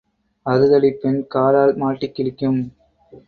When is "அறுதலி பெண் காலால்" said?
0.45-1.73